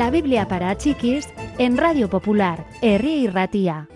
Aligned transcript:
La 0.00 0.08
Biblia 0.08 0.48
para 0.48 0.74
chiquis 0.78 1.28
en 1.58 1.76
Radio 1.76 2.08
Popular, 2.08 2.66
Herri 2.80 3.24
y 3.24 3.26
Ratía. 3.26 3.86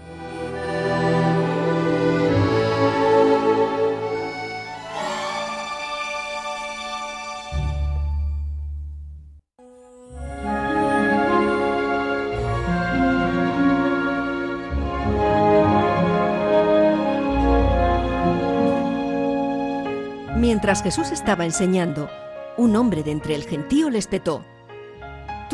Mientras 20.36 20.82
Jesús 20.82 21.12
estaba 21.12 21.46
enseñando, 21.46 22.10
un 22.58 22.76
hombre 22.76 23.02
de 23.02 23.12
entre 23.12 23.34
el 23.34 23.44
gentío 23.44 23.88
le 23.88 23.96
espetó. 23.96 24.44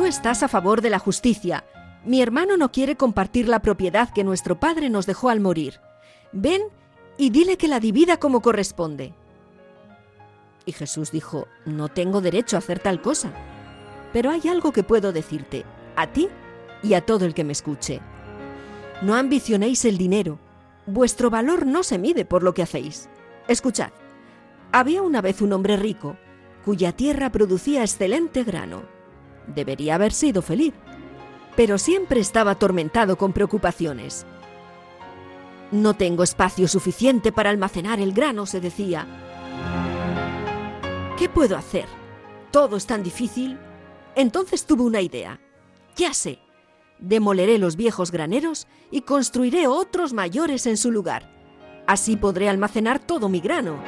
Tú 0.01 0.07
estás 0.07 0.43
a 0.43 0.49
favor 0.49 0.81
de 0.81 0.89
la 0.89 0.99
justicia. 0.99 1.67
Mi 2.07 2.23
hermano 2.23 2.57
no 2.57 2.73
quiere 2.73 2.97
compartir 2.97 3.51
la 3.51 3.61
propiedad 3.61 4.09
que 4.09 4.25
nuestro 4.25 4.59
padre 4.59 4.89
nos 4.89 5.05
dejó 5.05 5.29
al 5.29 5.41
morir. 5.41 5.79
Ven 6.33 6.63
y 7.19 7.29
dile 7.29 7.59
que 7.59 7.69
la 7.69 7.81
divida 7.81 8.17
como 8.17 8.41
corresponde. 8.41 9.13
Y 10.65 10.73
Jesús 10.73 11.11
dijo, 11.11 11.49
no 11.67 11.89
tengo 11.89 12.23
derecho 12.23 12.57
a 12.57 12.61
hacer 12.61 12.79
tal 12.79 13.03
cosa. 13.03 13.31
Pero 14.11 14.31
hay 14.31 14.49
algo 14.49 14.73
que 14.73 14.83
puedo 14.83 15.13
decirte, 15.13 15.67
a 15.97 16.07
ti 16.07 16.31
y 16.83 16.95
a 16.95 17.05
todo 17.05 17.27
el 17.27 17.35
que 17.35 17.45
me 17.45 17.53
escuche. 17.53 18.01
No 19.03 19.17
ambicionéis 19.17 19.85
el 19.85 19.99
dinero. 19.99 20.39
Vuestro 20.87 21.29
valor 21.29 21.67
no 21.67 21.83
se 21.83 21.99
mide 21.99 22.25
por 22.25 22.43
lo 22.43 22.55
que 22.55 22.63
hacéis. 22.63 23.11
Escuchad. 23.49 23.91
Había 24.73 25.03
una 25.03 25.21
vez 25.21 25.43
un 25.43 25.53
hombre 25.53 25.77
rico, 25.77 26.17
cuya 26.65 26.93
tierra 26.93 27.31
producía 27.31 27.83
excelente 27.83 28.45
grano. 28.45 29.00
Debería 29.55 29.97
haber 29.97 30.13
sido 30.13 30.43
feliz, 30.43 30.75
pero 31.57 31.79
siempre 31.79 32.21
estaba 32.21 32.53
atormentado 32.53 33.17
con 33.17 33.33
preocupaciones. 33.33 34.27
No 35.73 35.95
tengo 35.95 36.23
espacio 36.23 36.69
suficiente 36.69 37.33
para 37.33 37.51
almacenar 37.51 38.01
el 38.01 38.13
grano, 38.13 38.47
se 38.47 38.61
decía. 38.61 39.07
¿Qué 41.17 41.29
puedo 41.29 41.57
hacer? 41.57 41.87
Todo 42.51 42.77
es 42.77 42.87
tan 42.87 43.03
difícil. 43.03 43.59
Entonces 44.15 44.67
tuvo 44.67 44.85
una 44.85 45.01
idea. 45.01 45.41
Ya 45.97 46.15
sé, 46.15 46.39
demoleré 46.99 47.59
los 47.59 47.77
viejos 47.77 48.11
graneros 48.11 48.67
y 48.91 49.03
construiré 49.03 49.67
otros 49.67 50.13
mayores 50.13 50.67
en 50.67 50.77
su 50.77 50.91
lugar. 50.91 51.31
Así 51.87 52.17
podré 52.17 52.49
almacenar 52.49 52.99
todo 52.99 53.29
mi 53.29 53.41
grano 53.41 53.79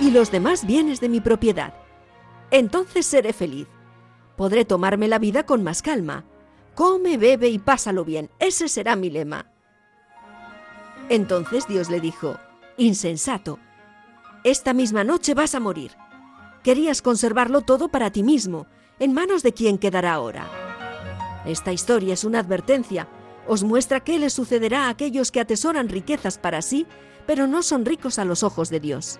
y 0.00 0.10
los 0.10 0.30
demás 0.30 0.66
bienes 0.66 1.00
de 1.00 1.08
mi 1.08 1.20
propiedad. 1.20 1.74
Entonces 2.50 3.06
seré 3.06 3.32
feliz. 3.32 3.68
Podré 4.36 4.64
tomarme 4.64 5.08
la 5.08 5.18
vida 5.18 5.44
con 5.44 5.62
más 5.62 5.82
calma. 5.82 6.24
Come, 6.74 7.18
bebe 7.18 7.48
y 7.48 7.58
pásalo 7.58 8.04
bien. 8.04 8.30
Ese 8.38 8.68
será 8.68 8.96
mi 8.96 9.10
lema. 9.10 9.46
Entonces 11.08 11.66
Dios 11.68 11.90
le 11.90 12.00
dijo, 12.00 12.38
Insensato, 12.76 13.58
esta 14.44 14.72
misma 14.72 15.04
noche 15.04 15.34
vas 15.34 15.54
a 15.54 15.60
morir. 15.60 15.92
Querías 16.62 17.02
conservarlo 17.02 17.60
todo 17.60 17.88
para 17.88 18.10
ti 18.10 18.22
mismo. 18.22 18.66
¿En 18.98 19.12
manos 19.12 19.42
de 19.42 19.52
quién 19.52 19.78
quedará 19.78 20.14
ahora? 20.14 20.48
Esta 21.44 21.72
historia 21.72 22.14
es 22.14 22.24
una 22.24 22.38
advertencia. 22.38 23.08
Os 23.46 23.64
muestra 23.64 24.00
qué 24.00 24.18
les 24.18 24.32
sucederá 24.32 24.86
a 24.86 24.88
aquellos 24.90 25.32
que 25.32 25.40
atesoran 25.40 25.88
riquezas 25.88 26.38
para 26.38 26.62
sí, 26.62 26.86
pero 27.26 27.46
no 27.46 27.62
son 27.62 27.84
ricos 27.84 28.18
a 28.18 28.24
los 28.24 28.42
ojos 28.42 28.70
de 28.70 28.80
Dios. 28.80 29.18